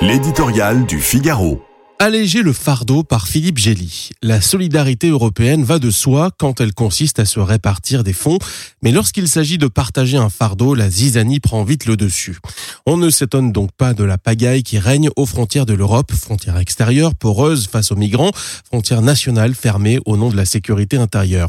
[0.00, 1.67] L'éditorial du Figaro.
[2.00, 4.10] Alléger le fardeau par Philippe Gély.
[4.22, 8.38] La solidarité européenne va de soi quand elle consiste à se répartir des fonds,
[8.82, 12.38] mais lorsqu'il s'agit de partager un fardeau, la zizanie prend vite le dessus.
[12.86, 16.58] On ne s'étonne donc pas de la pagaille qui règne aux frontières de l'Europe, frontières
[16.58, 18.30] extérieures poreuses face aux migrants,
[18.64, 21.48] frontières nationales fermées au nom de la sécurité intérieure.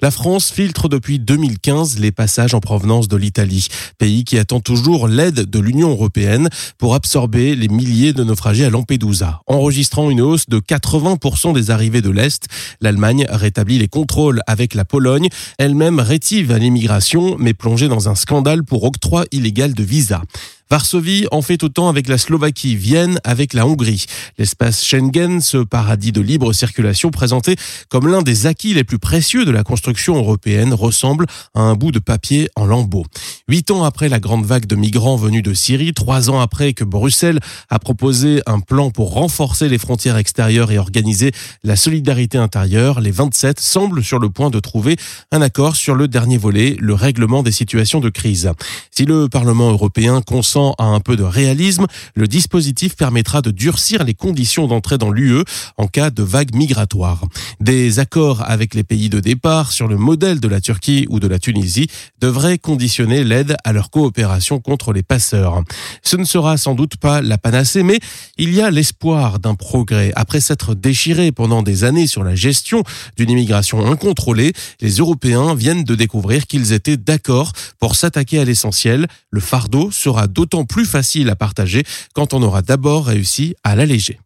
[0.00, 3.66] La France filtre depuis 2015 les passages en provenance de l'Italie,
[3.98, 8.70] pays qui attend toujours l'aide de l'Union européenne pour absorber les milliers de naufragés à
[8.70, 9.42] Lampedusa
[9.88, 12.46] enregistrant une hausse de 80% des arrivées de l'Est.
[12.80, 15.28] L'Allemagne rétablit les contrôles avec la Pologne,
[15.58, 20.22] elle-même rétive à l'immigration, mais plongée dans un scandale pour octroi illégal de visa.
[20.70, 24.04] Varsovie en fait autant avec la Slovaquie, Vienne avec la Hongrie.
[24.36, 27.56] L'espace Schengen, ce paradis de libre circulation présenté
[27.88, 31.90] comme l'un des acquis les plus précieux de la construction européenne, ressemble à un bout
[31.90, 33.06] de papier en lambeaux.
[33.48, 36.84] Huit ans après la grande vague de migrants venus de Syrie, trois ans après que
[36.84, 41.32] Bruxelles a proposé un plan pour renforcer les frontières extérieures et organiser
[41.64, 44.96] la solidarité intérieure, les 27 semblent sur le point de trouver
[45.32, 48.50] un accord sur le dernier volet, le règlement des situations de crise.
[48.90, 54.04] Si le Parlement européen consent à un peu de réalisme, le dispositif permettra de durcir
[54.04, 55.44] les conditions d'entrée dans l'UE
[55.76, 57.24] en cas de vague migratoire.
[57.60, 61.28] Des accords avec les pays de départ sur le modèle de la Turquie ou de
[61.28, 61.88] la Tunisie
[62.20, 65.62] devraient conditionner l'aide à leur coopération contre les passeurs.
[66.02, 68.00] Ce ne sera sans doute pas la panacée, mais
[68.36, 70.12] il y a l'espoir d'un progrès.
[70.16, 72.82] Après s'être déchirés pendant des années sur la gestion
[73.16, 79.06] d'une immigration incontrôlée, les Européens viennent de découvrir qu'ils étaient d'accord pour s'attaquer à l'essentiel.
[79.30, 84.16] Le fardeau sera d'autant plus facile à partager quand on aura d'abord réussi à l'alléger.